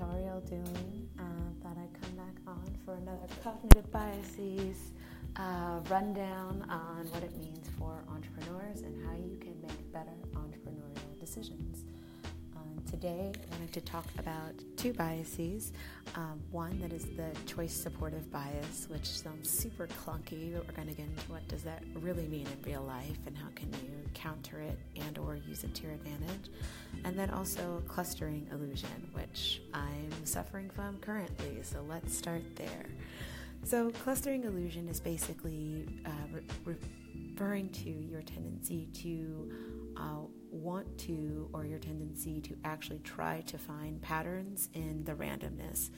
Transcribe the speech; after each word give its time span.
How 0.00 0.16
are 0.16 0.20
y'all 0.20 0.40
doing? 0.40 1.08
Uh, 1.18 1.22
thought 1.62 1.76
I'd 1.76 2.00
come 2.00 2.16
back 2.16 2.34
on 2.46 2.64
for 2.86 2.94
another 2.94 3.26
cognitive 3.44 3.92
biases 3.92 4.92
uh, 5.36 5.80
rundown 5.90 6.64
on 6.70 7.04
what 7.10 7.22
it 7.22 7.36
means 7.36 7.68
for 7.78 8.02
entrepreneurs 8.08 8.80
and 8.80 8.96
how 9.04 9.12
you 9.12 9.36
can 9.38 9.60
make 9.60 9.92
better 9.92 10.16
entrepreneurial 10.32 11.20
decisions. 11.20 11.84
Today, 12.90 13.30
I 13.32 13.54
wanted 13.54 13.72
to 13.74 13.80
talk 13.82 14.04
about 14.18 14.52
two 14.76 14.92
biases. 14.92 15.72
Um, 16.16 16.40
one 16.50 16.80
that 16.80 16.92
is 16.92 17.04
the 17.04 17.28
choice 17.46 17.72
supportive 17.72 18.32
bias, 18.32 18.88
which 18.90 19.06
sounds 19.06 19.48
super 19.48 19.86
clunky, 19.86 20.52
but 20.52 20.66
we're 20.66 20.74
going 20.74 20.88
to 20.88 20.94
get 20.94 21.06
into 21.06 21.30
what 21.30 21.46
does 21.46 21.62
that 21.62 21.84
really 22.00 22.26
mean 22.26 22.48
in 22.48 22.70
real 22.70 22.82
life 22.82 23.18
and 23.26 23.38
how 23.38 23.46
can 23.54 23.72
you 23.74 23.92
counter 24.12 24.60
it 24.60 24.76
and 25.06 25.18
or 25.18 25.36
use 25.36 25.62
it 25.62 25.72
to 25.76 25.84
your 25.84 25.92
advantage. 25.92 26.50
And 27.04 27.16
then 27.16 27.30
also 27.30 27.80
clustering 27.86 28.48
illusion, 28.50 29.08
which 29.12 29.62
I'm 29.72 30.10
suffering 30.24 30.68
from 30.68 30.98
currently. 30.98 31.60
So 31.62 31.84
let's 31.88 32.16
start 32.16 32.42
there. 32.56 32.86
So 33.62 33.90
clustering 33.90 34.42
illusion 34.42 34.88
is 34.88 34.98
basically 34.98 35.86
uh, 36.04 36.40
re- 36.64 36.74
referring 37.34 37.68
to 37.68 37.88
your 37.88 38.22
tendency 38.22 38.88
to 38.94 39.52
uh, 39.96 40.26
want 40.50 40.98
to 40.98 41.48
or 41.52 41.64
your 41.64 41.78
tendency 41.78 42.40
to 42.40 42.56
actually 42.64 42.98
try 43.00 43.40
to 43.42 43.58
find 43.58 44.00
patterns 44.02 44.68
in 44.74 45.04
the 45.04 45.14
randomness. 45.14 45.90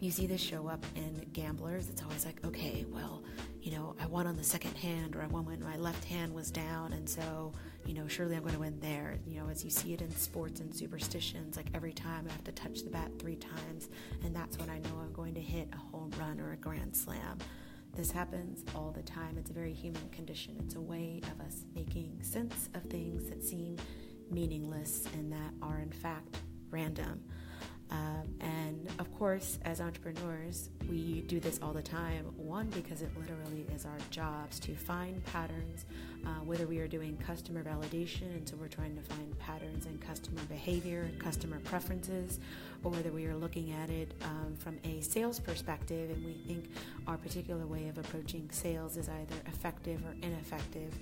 You 0.00 0.10
see 0.10 0.26
this 0.26 0.40
show 0.40 0.68
up 0.68 0.84
in 0.96 1.26
gamblers. 1.32 1.88
It's 1.88 2.02
always 2.02 2.26
like, 2.26 2.44
okay, 2.44 2.84
well, 2.90 3.22
you 3.62 3.70
know, 3.70 3.96
I 3.98 4.06
won 4.06 4.26
on 4.26 4.36
the 4.36 4.44
second 4.44 4.76
hand, 4.76 5.16
or 5.16 5.22
I 5.22 5.26
won 5.26 5.46
when 5.46 5.62
my 5.62 5.76
left 5.76 6.04
hand 6.04 6.34
was 6.34 6.50
down, 6.50 6.92
and 6.92 7.08
so, 7.08 7.52
you 7.86 7.94
know, 7.94 8.06
surely 8.06 8.36
I'm 8.36 8.42
going 8.42 8.52
to 8.52 8.60
win 8.60 8.78
there. 8.80 9.18
You 9.26 9.40
know, 9.40 9.48
as 9.48 9.64
you 9.64 9.70
see 9.70 9.94
it 9.94 10.02
in 10.02 10.14
sports 10.14 10.60
and 10.60 10.74
superstitions, 10.74 11.56
like 11.56 11.68
every 11.72 11.94
time 11.94 12.26
I 12.28 12.32
have 12.32 12.44
to 12.44 12.52
touch 12.52 12.82
the 12.82 12.90
bat 12.90 13.10
three 13.18 13.36
times, 13.36 13.88
and 14.22 14.36
that's 14.36 14.58
when 14.58 14.68
I 14.68 14.78
know 14.80 15.00
I'm 15.02 15.12
going 15.14 15.32
to 15.34 15.40
hit 15.40 15.68
a 15.72 15.76
home 15.76 16.10
run 16.18 16.38
or 16.38 16.52
a 16.52 16.56
grand 16.56 16.94
slam. 16.94 17.38
This 17.96 18.10
happens 18.10 18.64
all 18.74 18.90
the 18.90 19.02
time. 19.02 19.36
It's 19.38 19.50
a 19.50 19.54
very 19.54 19.72
human 19.72 20.08
condition. 20.10 20.56
It's 20.58 20.74
a 20.74 20.80
way 20.80 21.20
of 21.30 21.40
us 21.46 21.64
making 21.76 22.18
sense 22.22 22.68
of 22.74 22.82
things 22.84 23.28
that 23.30 23.42
seem 23.42 23.76
meaningless 24.30 25.06
and 25.14 25.32
that 25.32 25.52
are, 25.62 25.78
in 25.78 25.92
fact, 25.92 26.38
random. 26.70 27.22
Um, 27.94 28.34
and 28.40 28.88
of 28.98 29.12
course, 29.16 29.58
as 29.64 29.80
entrepreneurs, 29.80 30.70
we 30.90 31.20
do 31.22 31.38
this 31.38 31.60
all 31.62 31.72
the 31.72 31.82
time. 31.82 32.24
One, 32.36 32.68
because 32.70 33.02
it 33.02 33.10
literally 33.16 33.66
is 33.74 33.86
our 33.86 33.98
jobs 34.10 34.58
to 34.60 34.74
find 34.74 35.24
patterns, 35.26 35.86
uh, 36.26 36.30
whether 36.44 36.66
we 36.66 36.80
are 36.80 36.88
doing 36.88 37.16
customer 37.18 37.62
validation, 37.62 38.22
and 38.34 38.48
so 38.48 38.56
we're 38.56 38.66
trying 38.66 38.96
to 38.96 39.02
find 39.02 39.38
patterns 39.38 39.86
in 39.86 39.96
customer 39.98 40.40
behavior, 40.48 41.08
customer 41.18 41.60
preferences, 41.60 42.40
or 42.82 42.90
whether 42.90 43.12
we 43.12 43.26
are 43.26 43.36
looking 43.36 43.70
at 43.70 43.90
it 43.90 44.12
um, 44.24 44.56
from 44.58 44.76
a 44.82 45.00
sales 45.00 45.38
perspective 45.38 46.10
and 46.10 46.24
we 46.24 46.32
think 46.46 46.70
our 47.06 47.16
particular 47.16 47.66
way 47.66 47.88
of 47.88 47.98
approaching 47.98 48.48
sales 48.50 48.96
is 48.96 49.08
either 49.08 49.36
effective 49.46 50.04
or 50.04 50.16
ineffective 50.22 50.92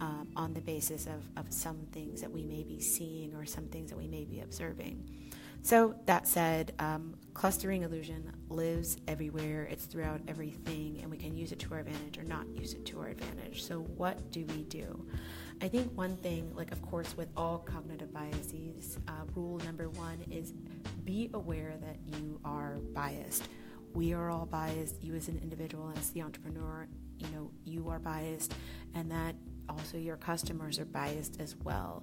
um, 0.00 0.28
on 0.36 0.52
the 0.52 0.60
basis 0.60 1.06
of, 1.06 1.22
of 1.36 1.50
some 1.52 1.78
things 1.92 2.20
that 2.20 2.30
we 2.30 2.42
may 2.42 2.62
be 2.62 2.78
seeing 2.78 3.34
or 3.34 3.46
some 3.46 3.64
things 3.68 3.90
that 3.90 3.98
we 3.98 4.06
may 4.06 4.24
be 4.24 4.40
observing. 4.40 5.02
So, 5.64 5.94
that 6.06 6.26
said, 6.26 6.72
um, 6.80 7.14
clustering 7.34 7.82
illusion 7.82 8.32
lives 8.48 8.96
everywhere, 9.06 9.68
it's 9.70 9.84
throughout 9.84 10.20
everything, 10.26 10.98
and 11.00 11.08
we 11.08 11.16
can 11.16 11.36
use 11.36 11.52
it 11.52 11.60
to 11.60 11.74
our 11.74 11.80
advantage 11.80 12.18
or 12.18 12.24
not 12.24 12.48
use 12.48 12.74
it 12.74 12.84
to 12.86 12.98
our 12.98 13.06
advantage. 13.06 13.62
So, 13.62 13.78
what 13.78 14.32
do 14.32 14.44
we 14.46 14.64
do? 14.64 15.06
I 15.60 15.68
think 15.68 15.96
one 15.96 16.16
thing, 16.16 16.52
like, 16.56 16.72
of 16.72 16.82
course, 16.82 17.16
with 17.16 17.28
all 17.36 17.58
cognitive 17.58 18.12
biases, 18.12 18.98
uh, 19.06 19.12
rule 19.36 19.58
number 19.58 19.88
one 19.90 20.18
is 20.32 20.52
be 21.04 21.30
aware 21.32 21.74
that 21.80 21.96
you 22.18 22.40
are 22.44 22.78
biased. 22.92 23.44
We 23.94 24.14
are 24.14 24.30
all 24.30 24.46
biased. 24.46 25.00
You, 25.00 25.14
as 25.14 25.28
an 25.28 25.38
individual, 25.40 25.92
as 25.96 26.10
the 26.10 26.22
entrepreneur, 26.22 26.88
you 27.18 27.28
know, 27.28 27.52
you 27.64 27.88
are 27.88 28.00
biased, 28.00 28.52
and 28.94 29.08
that 29.12 29.36
also 29.68 29.96
your 29.96 30.16
customers 30.16 30.80
are 30.80 30.84
biased 30.86 31.40
as 31.40 31.54
well. 31.62 32.02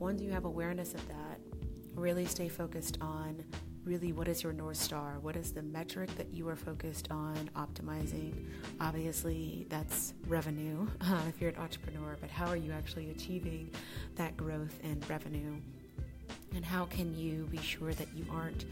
Once 0.00 0.20
you 0.20 0.32
have 0.32 0.44
awareness 0.44 0.94
of 0.94 1.06
that, 1.08 1.37
really 1.98 2.24
stay 2.26 2.48
focused 2.48 2.98
on 3.00 3.44
really 3.84 4.12
what 4.12 4.28
is 4.28 4.42
your 4.42 4.52
North 4.52 4.76
Star? 4.76 5.18
What 5.22 5.34
is 5.34 5.52
the 5.52 5.62
metric 5.62 6.14
that 6.16 6.32
you 6.32 6.48
are 6.48 6.56
focused 6.56 7.10
on 7.10 7.50
optimizing? 7.56 8.34
Obviously, 8.80 9.66
that's 9.68 10.14
revenue 10.26 10.86
uh, 11.00 11.22
if 11.28 11.40
you're 11.40 11.50
an 11.50 11.56
entrepreneur, 11.56 12.16
but 12.20 12.30
how 12.30 12.46
are 12.46 12.56
you 12.56 12.72
actually 12.72 13.10
achieving 13.10 13.70
that 14.16 14.36
growth 14.36 14.78
in 14.82 15.02
revenue? 15.08 15.56
And 16.54 16.64
how 16.64 16.84
can 16.86 17.16
you 17.16 17.46
be 17.50 17.58
sure 17.58 17.92
that 17.92 18.08
you 18.14 18.24
aren't 18.30 18.64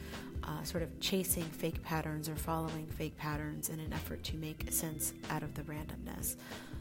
uh, 0.45 0.63
sort 0.63 0.83
of 0.83 1.01
chasing 1.01 1.45
fake 1.45 1.83
patterns 1.83 2.29
or 2.29 2.37
following 2.37 2.87
fake 2.87 3.17
patterns 3.17 3.69
in 3.69 3.81
an 3.81 3.93
effort 3.93 4.23
to 4.25 4.37
make 4.37 4.73
sense 4.73 5.13
out 5.31 5.43
of 5.43 5.55
the 5.55 5.63
randomness? 5.63 6.37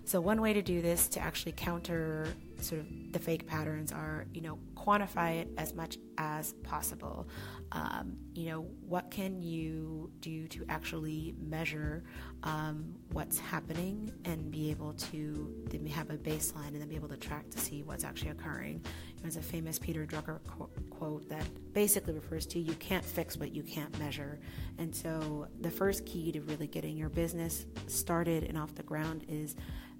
So, 0.05 0.21
one 0.21 0.39
way 0.39 0.53
to 0.53 0.61
do 0.61 0.81
this 0.81 1.07
to 1.09 1.19
actually 1.19 1.53
counter 1.53 2.27
sort 2.61 2.81
of 2.81 2.87
the 3.11 3.19
fake 3.19 3.47
patterns 3.47 3.91
are, 3.91 4.25
you 4.33 4.41
know, 4.41 4.59
quantify 4.85 5.41
it 5.41 5.49
as 5.57 5.73
much 5.73 5.97
as 6.17 6.53
possible. 6.63 7.27
Um, 7.71 8.17
you 8.33 8.49
know, 8.49 8.61
what 8.87 9.09
can 9.11 9.41
you 9.41 10.11
do 10.19 10.47
to 10.49 10.65
actually 10.69 11.35
measure 11.39 12.03
um, 12.43 12.95
what's 13.11 13.39
happening 13.39 14.11
and 14.23 14.51
be 14.51 14.69
able 14.69 14.93
to 14.93 15.53
then 15.69 15.85
have 15.87 16.09
a 16.09 16.17
baseline 16.17 16.67
and 16.67 16.81
then 16.81 16.87
be 16.87 16.95
able 16.95 17.09
to 17.09 17.17
track 17.17 17.49
to 17.49 17.59
see 17.59 17.83
what's 17.83 18.03
actually 18.03 18.31
occurring? 18.31 18.83
There's 19.21 19.37
a 19.37 19.41
famous 19.41 19.79
Peter 19.79 20.05
Drucker 20.05 20.39
qu- 20.47 20.69
quote 20.91 21.27
that 21.29 21.47
basically 21.73 22.13
refers 22.13 22.45
to 22.47 22.59
you 22.59 22.75
can't 22.75 23.03
fix 23.03 23.37
what 23.37 23.53
you 23.53 23.63
can't 23.63 23.97
measure. 23.97 24.39
And 24.77 24.95
so, 24.95 25.47
the 25.61 25.71
first 25.71 26.05
key 26.05 26.31
to 26.31 26.41
really 26.41 26.67
getting 26.67 26.95
your 26.95 27.09
business 27.09 27.65
started 27.87 28.43
and 28.43 28.57
off 28.57 28.75
the 28.75 28.83
ground 28.83 29.25
is 29.27 29.55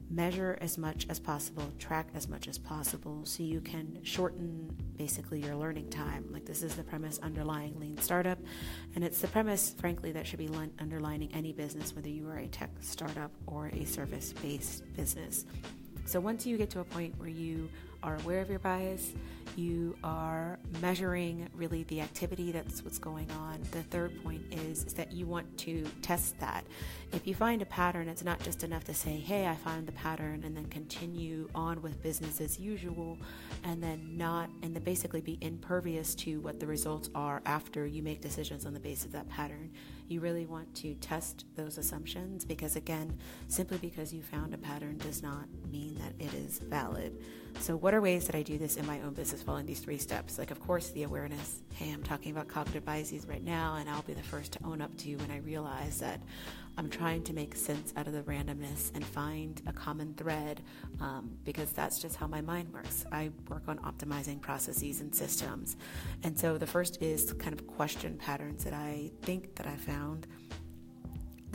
measure 0.10 0.58
as 0.62 0.78
much 0.78 1.08
as 1.10 1.20
possible, 1.20 1.64
track 1.80 2.08
as 2.14 2.28
much 2.28 2.48
as 2.48 2.58
possible 2.58 3.22
so 3.26 3.44
you 3.44 3.62
can 3.62 4.00
shorten 4.04 4.76
basically 4.98 5.42
your 5.44 5.56
learning 5.56 5.90
time. 5.90 6.26
Like, 6.32 6.46
this 6.46 6.64
is 6.64 6.76
the 6.76 6.84
premise 6.84 7.20
underlying 7.20 7.80
lean 7.80 7.98
startup, 7.98 8.40
and 8.96 9.04
it's 9.04 9.20
the 9.20 9.28
premise, 9.28 9.76
frankly, 9.78 10.12
that 10.12 10.28
should 10.28 10.40
be 10.40 10.50
underlining 10.80 11.32
any 11.34 11.54
business, 11.54 11.96
whether 11.96 12.10
you 12.10 12.28
are 12.30 12.38
a 12.38 12.48
tech 12.48 12.72
startup 12.82 13.32
or 13.48 13.68
a 13.74 13.86
service 13.86 14.34
based 14.34 14.84
business. 14.96 15.46
So, 16.06 16.20
once 16.20 16.46
you 16.46 16.58
get 16.58 16.70
to 16.72 16.82
a 16.82 16.86
point 16.86 17.18
where 17.18 17.30
you 17.30 17.70
are 18.04 18.16
aware 18.24 18.42
of 18.42 18.50
your 18.50 18.60
bias, 18.60 19.14
you 19.56 19.96
are 20.04 20.60
measuring 20.82 21.48
really 21.54 21.84
the 21.84 22.02
activity 22.02 22.52
that's 22.52 22.84
what's 22.84 23.00
going 23.00 23.30
on. 23.32 23.62
The 23.72 23.84
third 23.84 24.22
point 24.22 24.42
is, 24.52 24.84
is 24.84 24.94
that 24.96 25.14
you 25.14 25.26
want 25.26 25.58
to 25.60 25.86
test 26.02 26.38
that. 26.40 26.66
If 27.14 27.26
you 27.26 27.34
find 27.36 27.62
a 27.62 27.66
pattern, 27.66 28.10
it's 28.10 28.24
not 28.24 28.42
just 28.42 28.64
enough 28.64 28.84
to 28.86 28.94
say, 28.94 29.12
hey, 29.12 29.48
I 29.48 29.56
found 29.56 29.88
the 29.88 29.94
pattern, 29.94 30.44
and 30.44 30.58
then 30.58 30.66
continue 30.66 31.50
on 31.56 31.82
with 31.82 32.04
business 32.04 32.42
as 32.42 32.60
usual, 32.60 33.18
and 33.64 33.82
then 33.82 34.18
not, 34.18 34.50
and 34.62 34.76
then 34.76 34.84
basically 34.84 35.22
be 35.22 35.38
impervious 35.40 36.16
to 36.16 36.42
what 36.42 36.60
the 36.60 36.68
results 36.68 37.10
are 37.16 37.42
after 37.46 37.86
you 37.86 38.04
make 38.04 38.20
decisions 38.20 38.66
on 38.66 38.74
the 38.74 38.80
basis 38.80 39.06
of 39.06 39.12
that 39.14 39.30
pattern. 39.30 39.72
You 40.10 40.20
really 40.20 40.46
want 40.46 40.74
to 40.76 40.96
test 40.96 41.46
those 41.56 41.78
assumptions 41.78 42.44
because, 42.44 42.76
again, 42.76 43.18
simply 43.48 43.78
because 43.78 44.14
you 44.14 44.22
found 44.22 44.54
a 44.54 44.58
pattern 44.58 44.98
does 44.98 45.24
not 45.24 45.46
mean 45.72 45.96
that 45.96 46.14
it 46.24 46.34
is 46.34 46.60
valid. 46.60 47.18
So, 47.60 47.76
what 47.76 47.94
are 47.94 48.02
ways 48.02 48.28
that 48.28 48.36
I 48.36 48.44
do 48.44 48.58
this 48.58 48.78
in 48.78 48.86
my 48.86 49.02
own 49.02 49.14
business 49.14 49.42
following 49.42 49.66
these 49.66 49.80
three 49.80 49.98
steps? 49.98 50.38
Like, 50.38 50.52
of 50.52 50.60
course, 50.60 50.92
the 50.92 51.04
awareness. 51.04 51.62
Hey, 51.74 51.92
I'm 51.92 52.04
talking 52.04 52.32
about 52.32 52.48
cognitive 52.48 52.86
biases 52.86 53.28
right 53.28 53.44
now, 53.44 53.76
and 53.76 53.90
I'll 53.90 54.04
be 54.04 54.14
the 54.14 54.22
first 54.22 54.52
to 54.54 54.60
own 54.64 54.82
up 54.82 54.96
to 54.98 55.10
you 55.10 55.18
when 55.18 55.32
I 55.32 55.38
realize 55.38 56.00
that 56.00 56.22
I'm 56.78 56.90
trying 56.90 57.24
to 57.24 57.34
make 57.34 57.56
sense 57.56 57.94
out 57.98 58.08
of 58.08 58.14
the 58.14 58.22
randomness 58.22 58.94
and 58.94 59.04
find 59.04 59.62
a 59.66 59.74
common 59.74 60.14
thread 60.14 60.62
um, 61.00 61.32
because 61.44 61.72
that's 61.72 62.00
just 62.00 62.18
how 62.18 62.28
my 62.28 62.42
mind 62.42 62.72
works. 62.72 63.06
I 63.12 63.32
work 63.50 63.64
on 63.68 63.80
optimizing 63.80 64.42
processes 64.42 65.02
and 65.02 65.16
systems. 65.16 65.76
And 66.24 66.38
so, 66.38 66.58
the 66.58 66.68
first 66.68 67.02
is 67.02 67.34
kind 67.34 67.54
of 67.54 67.66
question 67.66 68.18
patterns 68.18 68.64
that 68.66 68.74
I 68.74 69.12
think 69.22 69.56
that 69.56 69.66
I 69.66 69.76
found 69.76 70.28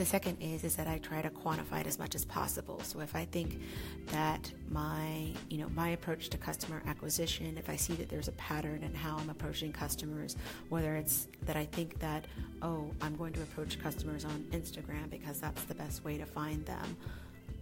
the 0.01 0.05
second 0.07 0.35
is 0.41 0.63
is 0.63 0.75
that 0.77 0.87
I 0.87 0.97
try 0.97 1.21
to 1.21 1.29
quantify 1.29 1.81
it 1.81 1.85
as 1.85 1.99
much 1.99 2.15
as 2.15 2.25
possible. 2.25 2.79
So 2.81 3.01
if 3.01 3.15
I 3.15 3.25
think 3.25 3.61
that 4.07 4.51
my, 4.71 5.27
you 5.47 5.59
know, 5.59 5.69
my 5.75 5.89
approach 5.89 6.29
to 6.29 6.39
customer 6.39 6.81
acquisition, 6.87 7.55
if 7.55 7.69
I 7.69 7.75
see 7.75 7.93
that 7.93 8.09
there's 8.09 8.27
a 8.27 8.31
pattern 8.31 8.81
in 8.81 8.95
how 8.95 9.17
I'm 9.17 9.29
approaching 9.29 9.71
customers, 9.71 10.37
whether 10.69 10.95
it's 10.95 11.27
that 11.43 11.55
I 11.55 11.65
think 11.65 11.99
that, 11.99 12.25
oh, 12.63 12.89
I'm 12.99 13.15
going 13.15 13.31
to 13.33 13.43
approach 13.43 13.79
customers 13.79 14.25
on 14.25 14.43
Instagram 14.49 15.11
because 15.11 15.39
that's 15.39 15.63
the 15.65 15.75
best 15.75 16.03
way 16.03 16.17
to 16.17 16.25
find 16.25 16.65
them, 16.65 16.97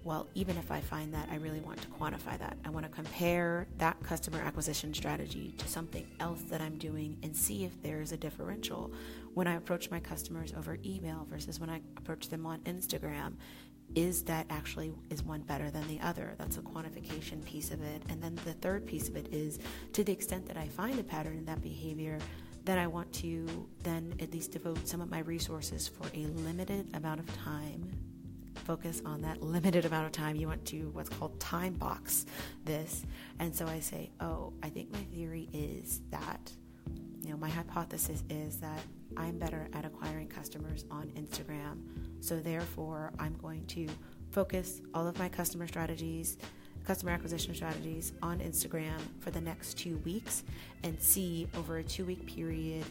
well, 0.03 0.27
even 0.33 0.57
if 0.57 0.71
I 0.71 0.79
find 0.79 1.13
that, 1.13 1.27
I 1.31 1.35
really 1.35 1.59
want 1.59 1.81
to 1.81 1.87
quantify 1.87 2.37
that. 2.39 2.57
I 2.65 2.69
want 2.69 2.85
to 2.85 2.91
compare 2.91 3.67
that 3.77 4.01
customer 4.03 4.39
acquisition 4.39 4.93
strategy 4.93 5.53
to 5.57 5.67
something 5.67 6.07
else 6.19 6.41
that 6.49 6.61
I'm 6.61 6.77
doing 6.77 7.17
and 7.23 7.35
see 7.35 7.65
if 7.65 7.81
there's 7.81 8.11
a 8.11 8.17
differential. 8.17 8.91
When 9.33 9.47
I 9.47 9.55
approach 9.55 9.91
my 9.91 9.99
customers 9.99 10.53
over 10.57 10.77
email 10.85 11.27
versus 11.29 11.59
when 11.59 11.69
I 11.69 11.81
approach 11.97 12.29
them 12.29 12.45
on 12.45 12.59
Instagram, 12.59 13.33
is 13.95 14.23
that 14.23 14.45
actually 14.49 14.93
is 15.09 15.23
one 15.23 15.41
better 15.41 15.71
than 15.71 15.87
the 15.87 15.99
other 16.01 16.35
that's 16.37 16.57
a 16.57 16.61
quantification 16.61 17.43
piece 17.43 17.71
of 17.71 17.81
it 17.81 18.03
and 18.07 18.21
then 18.21 18.35
the 18.45 18.53
third 18.53 18.85
piece 18.85 19.09
of 19.09 19.15
it 19.15 19.27
is 19.33 19.57
to 19.93 20.03
the 20.03 20.11
extent 20.11 20.45
that 20.45 20.55
i 20.55 20.67
find 20.67 20.99
a 20.99 21.03
pattern 21.03 21.35
in 21.39 21.43
that 21.43 21.59
behavior 21.63 22.19
then 22.69 22.77
I 22.77 22.85
want 22.85 23.11
to 23.13 23.47
then 23.81 24.13
at 24.19 24.31
least 24.31 24.51
devote 24.51 24.87
some 24.87 25.01
of 25.01 25.09
my 25.09 25.19
resources 25.19 25.87
for 25.87 26.07
a 26.13 26.25
limited 26.27 26.87
amount 26.93 27.19
of 27.19 27.37
time. 27.37 28.08
Focus 28.69 29.01
on 29.03 29.23
that 29.23 29.41
limited 29.41 29.85
amount 29.85 30.05
of 30.05 30.11
time. 30.11 30.35
You 30.35 30.45
want 30.45 30.63
to 30.65 30.91
what's 30.93 31.09
called 31.09 31.39
time 31.39 31.73
box 31.73 32.27
this. 32.65 33.03
And 33.39 33.55
so 33.55 33.65
I 33.65 33.79
say, 33.79 34.11
oh, 34.19 34.53
I 34.61 34.69
think 34.69 34.93
my 34.93 34.99
theory 35.11 35.49
is 35.51 36.01
that, 36.11 36.51
you 37.23 37.31
know, 37.31 37.37
my 37.37 37.49
hypothesis 37.49 38.23
is 38.29 38.57
that 38.57 38.79
I'm 39.17 39.39
better 39.39 39.67
at 39.73 39.85
acquiring 39.85 40.27
customers 40.27 40.85
on 40.91 41.07
Instagram. 41.15 41.79
So 42.19 42.39
therefore, 42.39 43.11
I'm 43.17 43.33
going 43.41 43.65
to 43.69 43.87
focus 44.29 44.81
all 44.93 45.07
of 45.07 45.17
my 45.17 45.29
customer 45.29 45.65
strategies 45.65 46.37
customer 46.85 47.11
acquisition 47.11 47.53
strategies 47.53 48.13
on 48.23 48.39
Instagram 48.39 48.99
for 49.19 49.29
the 49.31 49.41
next 49.41 49.77
two 49.77 49.97
weeks 50.05 50.43
and 50.83 50.99
see 50.99 51.47
over 51.55 51.77
a 51.77 51.83
two 51.83 52.05
week 52.05 52.25
period 52.25 52.83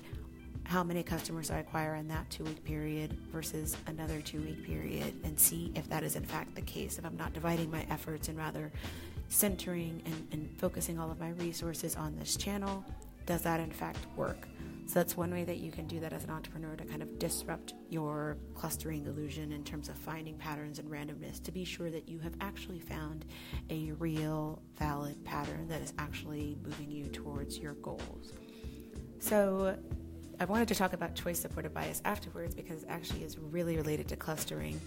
how 0.69 0.85
many 0.85 1.03
customers 1.03 1.51
I 1.51 1.61
acquire 1.61 1.95
in 1.95 2.07
that 2.09 2.29
two 2.29 2.45
week 2.45 2.63
period 2.63 3.17
versus 3.33 3.75
another 3.87 4.21
two 4.21 4.43
week 4.43 4.63
period 4.63 5.15
and 5.25 5.41
see 5.41 5.73
if 5.75 5.89
that 5.89 6.03
is 6.03 6.15
in 6.15 6.23
fact 6.23 6.55
the 6.55 6.61
case. 6.61 6.99
If 6.99 7.07
I'm 7.07 7.17
not 7.17 7.33
dividing 7.33 7.71
my 7.71 7.87
efforts 7.89 8.29
and 8.29 8.37
rather 8.37 8.71
centering 9.31 10.03
and, 10.05 10.29
and 10.31 10.51
focusing 10.59 10.99
all 10.99 11.11
of 11.11 11.19
my 11.19 11.31
resources 11.31 11.97
on 11.97 12.15
this 12.17 12.37
channel, 12.37 12.85
does 13.25 13.41
that 13.43 13.61
in 13.61 13.71
fact 13.71 13.99
work? 14.15 14.47
So 14.85 14.95
that's 14.95 15.17
one 15.17 15.31
way 15.31 15.45
that 15.45 15.57
you 15.57 15.73
can 15.73 15.87
do 15.87 16.01
that 16.01 16.13
as 16.13 16.25
an 16.25 16.31
entrepreneur 16.31 16.77
to 16.77 16.85
kind 16.85 17.01
of 17.03 17.19
disrupt 17.19 17.73
your 17.89 18.37
clustering 18.55 19.07
illusion 19.07 19.53
in 19.53 19.65
terms 19.65 19.89
of 19.89 19.97
finding 19.97 20.37
patterns 20.37 20.79
and 20.79 20.91
randomness 20.91 21.43
to 21.45 21.53
be 21.53 21.65
sure 21.65 21.91
that 21.91 22.07
you 22.07 22.19
have 22.19 22.35
actually 22.43 22.81
found 22.81 23.25
a 23.71 23.93
real 23.93 24.61
valid 24.79 25.25
pattern 25.25 25.67
that 25.69 25.81
is 25.81 25.95
actually 25.97 26.59
moving 26.63 26.91
you 26.91 27.07
towards 27.07 27.59
your 27.59 27.73
goals. 27.75 28.35
So 29.19 29.77
I 30.41 30.45
wanted 30.45 30.69
to 30.69 30.75
talk 30.77 30.93
about 30.93 31.17
choice 31.17 31.41
supported 31.41 31.75
bias 31.75 32.01
afterwards 32.05 32.55
because 32.55 32.85
it 32.85 32.89
actually 32.89 33.25
is 33.25 33.39
really 33.39 33.77
related 33.77 34.07
to 34.09 34.17
clustering. 34.17 34.81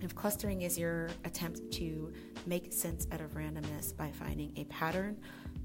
If 0.00 0.14
clustering 0.14 0.62
is 0.62 0.78
your 0.78 1.10
attempt 1.26 1.70
to 1.72 2.10
make 2.46 2.72
sense 2.72 3.06
out 3.12 3.20
of 3.20 3.34
randomness 3.34 3.94
by 3.94 4.10
finding 4.12 4.54
a 4.56 4.64
pattern, 4.64 5.18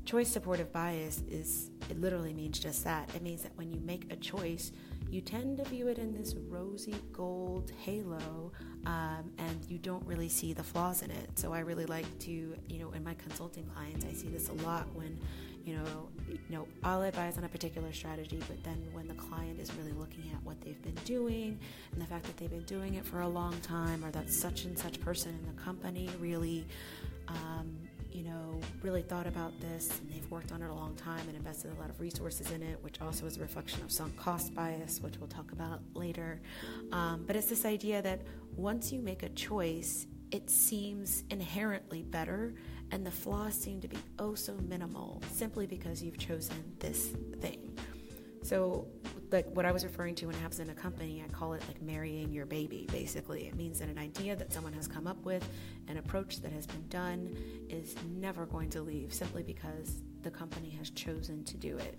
choice 0.04 0.28
supportive 0.28 0.74
bias 0.74 1.24
is 1.30 1.72
it 1.90 2.02
literally 2.02 2.34
means 2.34 2.60
just 2.60 2.84
that 2.84 3.10
it 3.16 3.22
means 3.22 3.44
that 3.44 3.56
when 3.56 3.72
you 3.72 3.80
make 3.80 4.12
a 4.12 4.18
choice 4.18 4.74
you 5.12 5.22
tend 5.22 5.58
to 5.58 5.66
view 5.66 5.88
it 5.90 5.98
in 5.98 6.14
this 6.14 6.36
rosy 6.48 6.96
gold 7.12 7.72
halo 7.78 8.52
um, 8.86 9.32
and 9.38 9.66
you 9.68 9.78
don't 9.78 10.06
really 10.08 10.30
see 10.30 10.54
the 10.54 10.64
flaws 10.64 11.02
in 11.02 11.12
it. 11.12 11.38
So 11.38 11.54
i 11.54 11.60
really 11.60 11.86
like 11.86 12.06
to 12.20 12.32
you 12.32 12.80
know 12.80 12.92
in 12.92 13.04
my 13.04 13.14
consulting 13.16 13.66
clients 13.66 14.06
i 14.06 14.14
see 14.14 14.30
this 14.30 14.50
a 14.50 14.54
lot 14.66 14.88
when 14.94 15.20
you 15.66 15.76
know 15.76 16.10
you 16.28 16.40
know 16.50 16.68
i'll 16.84 17.04
advise 17.04 17.38
on 17.38 17.44
a 17.44 17.50
particular 17.50 17.92
strategy 17.94 18.40
but 18.48 18.64
then 18.64 18.84
when 18.94 19.08
the 19.08 19.14
client 19.14 19.60
is 19.60 19.72
really 19.76 19.92
looking 19.92 20.24
at 20.34 20.42
what 20.44 20.60
they've 20.62 20.82
been 20.82 20.98
doing 21.06 21.60
and 21.92 22.02
the 22.02 22.06
fact 22.06 22.26
that 22.26 22.38
they've 22.38 22.50
been 22.50 22.64
doing 22.64 22.96
it 22.96 23.06
for 23.06 23.22
a 23.22 23.28
long 23.28 23.54
time 23.62 24.04
or 24.04 24.12
that 24.12 24.30
such 24.32 24.66
and 24.66 24.78
such 24.78 25.00
person 25.02 25.38
in 25.40 25.56
the 25.56 25.62
company 25.62 26.10
really 26.20 26.66
um, 27.28 27.78
you 28.12 28.24
know, 28.24 28.60
really 28.82 29.02
thought 29.02 29.28
about 29.28 29.60
this 29.62 30.00
and 30.00 30.10
they've 30.12 30.30
worked 30.30 30.52
on 30.52 30.62
it 30.62 30.70
a 30.70 30.74
long 30.74 30.96
time 30.96 31.22
and 31.28 31.36
invested 31.36 31.72
a 31.72 31.80
lot 31.80 31.90
of 31.90 32.00
resources 32.00 32.52
in 32.52 32.62
it, 32.62 32.78
which 32.82 33.02
also 33.02 33.26
is 33.26 33.38
a 33.38 33.40
reflection 33.40 33.82
of 33.84 33.92
sunk 33.92 34.16
cost 34.18 34.54
bias, 34.54 35.00
which 35.02 35.18
we'll 35.18 35.30
talk 35.30 35.52
about 35.52 35.80
later. 35.94 36.42
Um, 36.92 37.24
but 37.26 37.36
it's 37.36 37.48
this 37.48 37.66
idea 37.66 38.02
that 38.02 38.22
once 38.56 38.92
you 38.92 39.02
make 39.02 39.24
a 39.24 39.30
choice, 39.30 40.08
it 40.32 40.50
seems 40.50 41.24
inherently 41.30 42.04
better 42.04 42.54
and 42.92 43.06
the 43.06 43.12
flaws 43.12 43.54
seem 43.54 43.80
to 43.82 43.88
be 43.88 43.98
oh 44.20 44.36
so 44.36 44.54
minimal 44.68 45.22
simply 45.32 45.66
because 45.66 46.04
you've 46.04 46.18
chosen 46.18 46.76
this 46.80 47.08
thing. 47.40 47.78
So 48.44 48.88
like 49.32 49.48
what 49.56 49.66
I 49.66 49.72
was 49.72 49.84
referring 49.84 50.16
to 50.16 50.26
when 50.28 50.36
it 50.36 50.40
happens 50.40 50.60
in 50.60 50.70
a 50.70 50.74
company, 50.74 51.24
I 51.26 51.32
call 51.32 51.54
it 51.54 51.64
like 51.68 51.82
marrying 51.82 52.32
your 52.32 52.46
baby, 52.46 52.88
basically. 52.92 53.48
It 53.48 53.56
means 53.56 53.80
that 53.80 53.90
an 53.90 53.98
idea 53.98 54.36
that 54.36 54.52
someone 54.52 54.74
has 54.74 54.88
come 54.88 55.08
up 55.08 55.24
with, 55.24 55.48
an 55.88 55.98
approach 55.98 56.42
that 56.42 56.52
has 56.52 56.68
been 56.68 56.88
done, 56.90 57.36
is 57.70 57.96
never 58.18 58.46
going 58.46 58.70
to 58.72 58.82
leave 58.82 59.14
simply 59.14 59.44
because 59.44 60.02
the 60.24 60.32
company 60.32 60.70
has 60.72 60.90
chosen 60.90 61.44
to 61.46 61.58
do 61.58 61.78
it. 61.78 61.98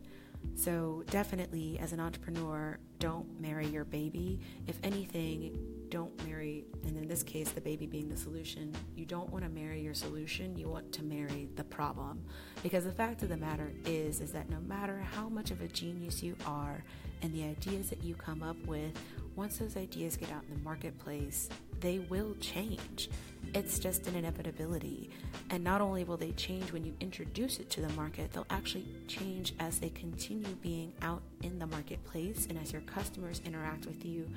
So, 0.55 1.05
definitely, 1.11 1.79
as 1.79 1.93
an 1.93 2.00
entrepreneur, 2.00 2.79
don't 2.99 3.31
your 3.72 3.84
baby. 3.84 4.40
If 4.66 4.78
anything, 4.82 5.58
don't 5.88 6.26
marry, 6.26 6.64
and 6.86 6.96
in 6.96 7.06
this 7.06 7.22
case, 7.22 7.50
the 7.50 7.60
baby 7.60 7.86
being 7.86 8.08
the 8.08 8.16
solution, 8.16 8.74
you 8.94 9.04
don't 9.04 9.30
want 9.30 9.44
to 9.44 9.50
marry 9.50 9.80
your 9.80 9.94
solution, 9.94 10.56
you 10.56 10.69
want 10.69 10.90
to 10.92 11.02
marry 11.02 11.48
the 11.56 11.64
problem. 11.64 12.24
Because 12.62 12.84
the 12.84 12.92
fact 12.92 13.22
of 13.22 13.28
the 13.28 13.36
matter 13.36 13.72
is, 13.84 14.20
is 14.20 14.32
that 14.32 14.48
no 14.48 14.60
matter 14.60 15.04
how 15.12 15.28
much 15.28 15.50
of 15.50 15.60
a 15.60 15.69
genius 15.69 16.22
you 16.22 16.36
are 16.46 16.82
and 17.22 17.32
the 17.34 17.44
ideas 17.44 17.90
that 17.90 18.02
you 18.02 18.14
come 18.14 18.42
up 18.42 18.56
with, 18.66 18.98
once 19.37 19.58
those 19.58 19.76
ideas 19.76 20.17
get 20.17 20.31
out 20.31 20.44
in 20.49 20.55
the 20.55 20.64
marketplace, 20.64 21.49
they 21.81 21.99
will 21.99 22.34
change. 22.40 23.11
It's 23.55 23.79
just 23.79 24.06
an 24.06 24.14
inevitability. 24.14 25.11
And 25.50 25.64
not 25.64 25.81
only 25.81 26.05
will 26.05 26.17
they 26.17 26.32
change 26.32 26.73
when 26.73 26.84
you 26.84 26.94
introduce 27.00 27.58
it 27.58 27.70
to 27.70 27.81
the 27.81 27.88
market, 27.90 28.32
they'll 28.32 28.46
actually 28.50 28.87
change 29.08 29.55
as 29.58 29.79
they 29.79 29.90
continue 29.90 30.55
being 30.62 30.93
out 31.02 31.23
in 31.43 31.58
the 31.58 31.67
marketplace 31.67 32.46
and 32.49 32.58
as 32.58 32.73
your 32.73 32.82
customers 32.82 33.43
interact 33.44 33.87
with 33.87 34.05
you. 34.05 34.29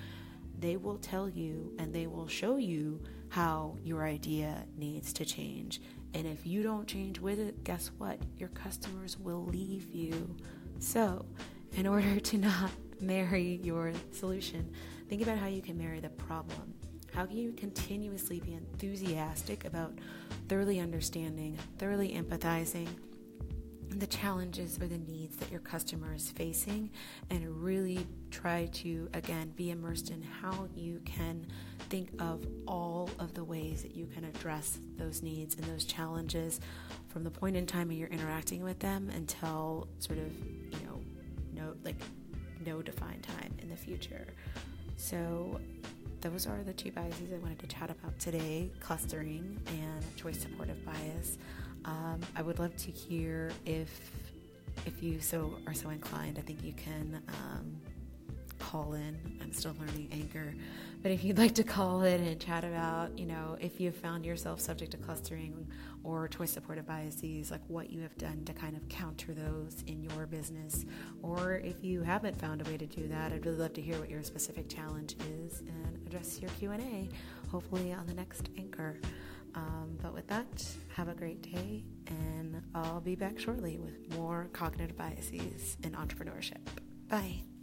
They 0.59 0.77
will 0.77 0.97
tell 0.97 1.29
you 1.29 1.73
and 1.77 1.93
they 1.93 2.07
will 2.07 2.27
show 2.27 2.57
you 2.57 2.99
how 3.29 3.77
your 3.83 4.05
idea 4.05 4.63
needs 4.77 5.13
to 5.13 5.25
change. 5.25 5.81
And 6.13 6.25
if 6.25 6.45
you 6.45 6.63
don't 6.63 6.87
change 6.87 7.19
with 7.19 7.39
it, 7.39 7.63
guess 7.63 7.91
what? 7.97 8.19
Your 8.37 8.49
customers 8.49 9.19
will 9.19 9.45
leave 9.45 9.93
you. 9.93 10.35
So, 10.79 11.25
in 11.73 11.85
order 11.85 12.19
to 12.19 12.37
not 12.37 12.71
marry 13.01 13.59
your 13.63 13.91
solution, 14.11 14.69
think 15.09 15.21
about 15.21 15.37
how 15.37 15.47
you 15.47 15.61
can 15.61 15.77
marry 15.77 15.99
the 15.99 16.09
problem. 16.09 16.73
How 17.13 17.25
can 17.25 17.37
you 17.37 17.53
continuously 17.53 18.41
be 18.41 18.53
enthusiastic 18.53 19.65
about 19.65 19.93
thoroughly 20.49 20.79
understanding, 20.79 21.57
thoroughly 21.77 22.09
empathizing 22.09 22.87
the 23.99 24.07
challenges 24.07 24.77
or 24.81 24.87
the 24.87 24.97
needs 24.97 25.37
that 25.37 25.49
your 25.49 25.61
customer 25.61 26.13
is 26.13 26.29
facing 26.31 26.89
and 27.29 27.47
really 27.63 28.05
try 28.29 28.65
to, 28.73 29.07
again, 29.13 29.53
be 29.55 29.71
immersed 29.71 30.09
in 30.09 30.21
how 30.21 30.67
you 30.75 30.99
can 31.05 31.45
think 31.89 32.09
of 32.19 32.45
all 32.67 33.09
of 33.19 33.33
the 33.33 33.43
ways 33.43 33.81
that 33.83 33.95
you 33.95 34.05
can 34.07 34.25
address 34.25 34.79
those 34.97 35.21
needs 35.21 35.55
and 35.55 35.63
those 35.65 35.85
challenges 35.85 36.59
from 37.07 37.23
the 37.23 37.31
point 37.31 37.55
in 37.55 37.65
time 37.65 37.87
when 37.87 37.97
you're 37.97 38.09
interacting 38.09 38.63
with 38.63 38.79
them 38.79 39.09
until 39.15 39.87
sort 39.99 40.19
of, 40.19 40.31
no 42.65 42.81
defined 42.81 43.23
time 43.23 43.53
in 43.61 43.69
the 43.69 43.75
future. 43.75 44.27
So 44.97 45.59
those 46.21 46.47
are 46.47 46.63
the 46.63 46.73
two 46.73 46.91
biases 46.91 47.31
I 47.33 47.37
wanted 47.37 47.59
to 47.59 47.67
chat 47.67 47.89
about 47.89 48.17
today 48.19 48.71
clustering 48.79 49.59
and 49.67 50.15
choice 50.15 50.39
supportive 50.39 50.83
bias. 50.85 51.37
Um, 51.85 52.19
I 52.35 52.41
would 52.41 52.59
love 52.59 52.75
to 52.77 52.91
hear 52.91 53.51
if 53.65 54.11
if 54.85 55.01
you 55.01 55.19
so 55.21 55.53
are 55.67 55.73
so 55.73 55.89
inclined. 55.89 56.37
I 56.37 56.41
think 56.41 56.63
you 56.63 56.73
can 56.73 57.21
um, 57.27 57.77
call 58.71 58.93
in. 58.93 59.17
I'm 59.41 59.53
still 59.53 59.75
learning 59.79 60.09
Anchor, 60.11 60.53
but 61.01 61.11
if 61.11 61.23
you'd 61.23 61.37
like 61.37 61.53
to 61.55 61.63
call 61.63 62.01
in 62.01 62.23
and 62.23 62.39
chat 62.39 62.63
about, 62.63 63.17
you 63.17 63.25
know, 63.25 63.57
if 63.59 63.79
you've 63.79 63.95
found 63.95 64.25
yourself 64.25 64.59
subject 64.59 64.91
to 64.91 64.97
clustering 64.97 65.67
or 66.03 66.27
choice 66.27 66.51
supportive 66.51 66.87
biases, 66.87 67.51
like 67.51 67.61
what 67.67 67.89
you 67.91 68.01
have 68.01 68.17
done 68.17 68.43
to 68.45 68.53
kind 68.53 68.75
of 68.75 68.87
counter 68.89 69.33
those 69.33 69.83
in 69.87 70.03
your 70.03 70.25
business, 70.25 70.85
or 71.21 71.57
if 71.57 71.83
you 71.83 72.01
haven't 72.01 72.39
found 72.39 72.65
a 72.65 72.69
way 72.69 72.77
to 72.77 72.87
do 72.87 73.07
that, 73.07 73.31
I'd 73.31 73.45
really 73.45 73.57
love 73.57 73.73
to 73.73 73.81
hear 73.81 73.99
what 73.99 74.09
your 74.09 74.23
specific 74.23 74.67
challenge 74.67 75.15
is 75.43 75.61
and 75.61 76.07
address 76.07 76.39
your 76.41 76.49
Q 76.59 76.71
and 76.71 76.81
A, 76.81 77.09
hopefully 77.49 77.93
on 77.93 78.07
the 78.07 78.13
next 78.13 78.49
Anchor. 78.57 78.99
Um, 79.53 79.97
but 80.01 80.13
with 80.13 80.27
that, 80.27 80.67
have 80.95 81.07
a 81.07 81.13
great 81.13 81.41
day, 81.41 81.83
and 82.07 82.61
I'll 82.73 82.99
be 82.99 83.15
back 83.15 83.39
shortly 83.39 83.77
with 83.77 84.17
more 84.17 84.49
cognitive 84.53 84.97
biases 84.97 85.77
in 85.83 85.91
entrepreneurship. 85.91 86.65
Bye. 87.07 87.54